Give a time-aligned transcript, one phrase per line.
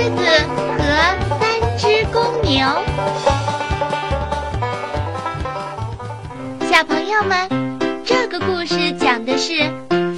[0.00, 0.82] 狮子和
[1.38, 2.66] 三只公牛。
[6.70, 9.58] 小朋友们，这个故事讲的是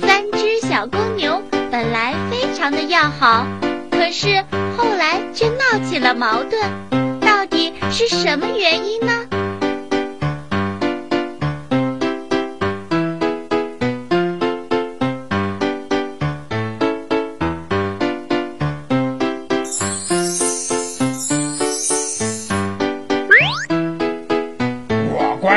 [0.00, 1.42] 三只小公牛
[1.72, 3.44] 本来非常的要好，
[3.90, 4.44] 可是
[4.78, 9.41] 后来却闹起了矛盾，到底是什么原因呢？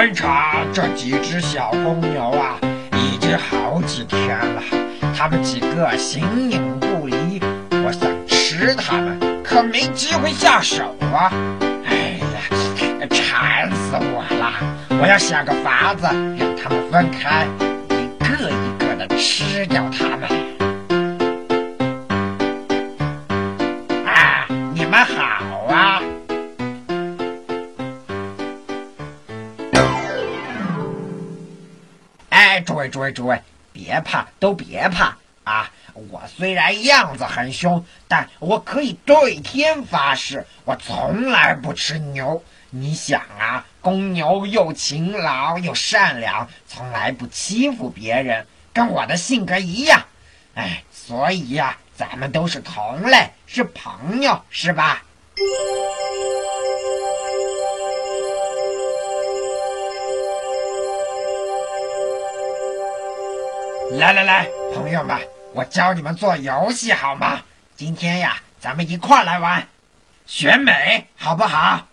[0.05, 2.59] 观察这几只小公牛啊，
[2.94, 4.62] 已经好几天了，
[5.18, 7.41] 它们几个形影不离。
[7.84, 11.34] 我想吃它们，可没机会下手啊！
[11.88, 14.54] 哎呀，馋死我了！
[15.02, 17.48] 我要想个法子让它们分开，
[17.90, 20.55] 一个一个的吃掉它们。
[32.89, 33.41] 诸位诸位，
[33.72, 35.72] 别怕，都别怕啊！
[35.94, 42.44] 我虽然样子很凶，但我可以对天发誓，我从来不吃牛。
[42.69, 50.03] 你想啊，公牛又勤劳又善良，从来不欺负别人，跟我的性格一样。
[50.55, 55.02] 哎，所以呀、咱们都是同类，是朋友，是吧？
[63.91, 65.16] 来来来，朋友们，
[65.53, 67.41] 我教你们做游戏好吗？
[67.75, 69.67] 今天呀，咱们一块儿来玩，
[70.25, 71.88] 选美好不好？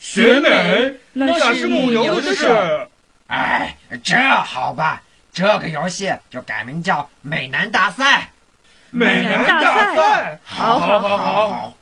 [0.00, 2.88] 选美那是母牛的事。
[3.26, 8.30] 哎，这好吧，这个游戏就改名叫美男大赛。
[8.90, 11.74] 美男大赛，好好好好好，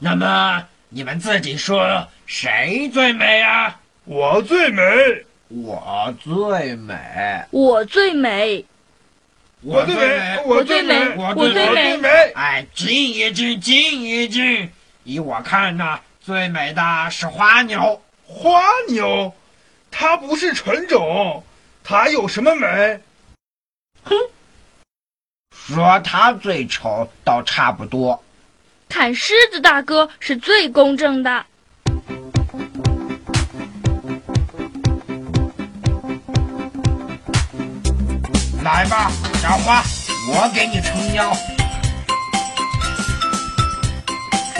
[0.00, 3.80] 那么你们自己说谁最美啊？
[4.04, 4.82] 我最美，
[5.62, 8.64] 我最美，我最美，
[9.60, 12.08] 我最美，我最美，我我最美最美。
[12.34, 14.72] 哎，进一进，进一进。
[15.04, 18.02] 依我看呐，最美的是花牛。
[18.26, 19.32] 花牛，
[19.92, 21.44] 它不是纯种，
[21.84, 23.00] 它有什么美？
[24.02, 24.16] 哼
[25.52, 28.24] 说它最丑倒差不多。
[28.88, 31.46] 看狮子大哥是最公正的。
[38.74, 39.08] 来吧，
[39.40, 39.84] 小花，
[40.26, 41.32] 我给你撑腰。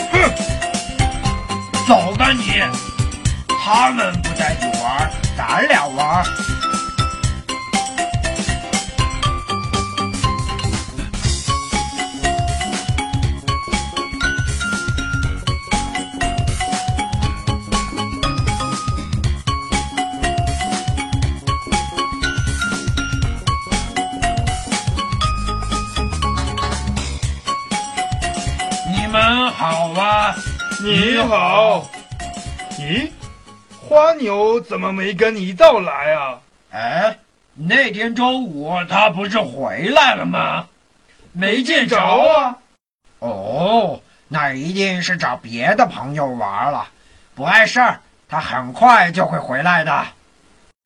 [0.09, 0.33] 哼，
[1.85, 2.63] 走吧你。
[3.61, 6.23] 他们不带你玩，咱俩玩。
[29.49, 30.35] 好啊！
[30.83, 31.89] 你好。
[32.77, 33.09] 咦，
[33.79, 36.39] 花牛怎么没跟你一道来啊？
[36.71, 37.17] 哎，
[37.53, 40.67] 那天周五他不是回来了吗？
[41.31, 42.57] 没见着啊。
[43.19, 46.87] 哦，那一定是找别的朋友玩了，
[47.33, 50.05] 不碍事儿，他很快就会回来的。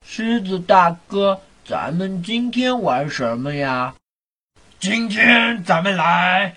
[0.05, 3.93] 狮子大哥，咱们今天玩什么呀？
[4.79, 6.55] 今天咱们来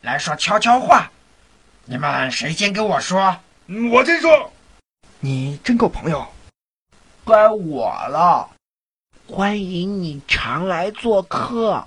[0.00, 1.10] 来说悄悄话，
[1.90, 3.36] 你们谁先跟我说？
[3.66, 4.52] 嗯我先说，
[5.18, 6.24] 你真够朋友。
[7.26, 8.48] 该我了。
[9.26, 11.84] 欢迎你常来做客。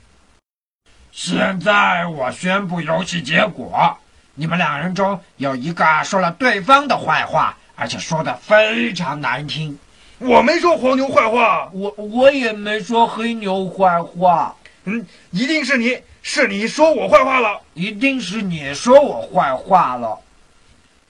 [1.13, 3.97] 现在我宣布游戏结果，
[4.35, 9.79] 你们两人中有一个说了对方的坏话，而且说的非常难听。
[10.19, 14.53] 我没说黄牛坏话，我我也没说黑牛坏话，
[14.83, 17.61] 嗯，一定是你，是你说我坏话了。
[17.73, 20.19] 一定是你说我坏话了。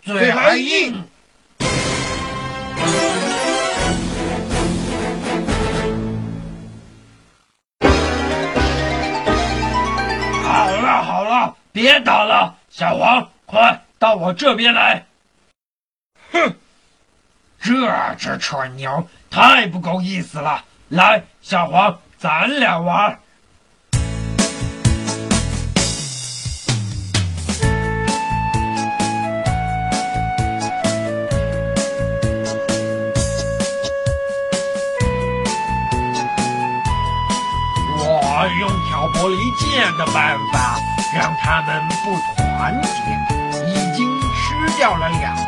[0.02, 1.08] 嘴还硬。
[10.42, 15.06] 好了好了，别打了，小黄，快到我这边来。
[16.32, 16.56] 哼，
[17.62, 20.66] 这只蠢牛太不够意思了。
[20.90, 23.20] 来，小黄，咱俩玩。
[39.22, 40.80] 我离见的办法
[41.14, 42.88] 让他们不团结，
[43.68, 45.44] 已经吃掉了两个，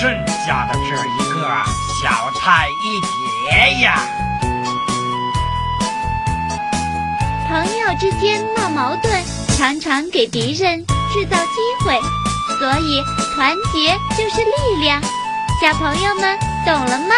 [0.00, 0.10] 剩
[0.46, 1.48] 下的这一个
[2.02, 3.00] 小菜一
[3.48, 4.00] 碟呀。
[7.48, 9.24] 朋友之间闹矛盾，
[9.56, 11.98] 常常给敌人制造机会，
[12.58, 13.02] 所以
[13.34, 15.00] 团结就是力量。
[15.60, 17.14] 小朋友们懂了吗？